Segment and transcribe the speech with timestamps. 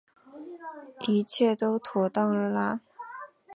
[1.01, 2.81] 一切都妥当惹拉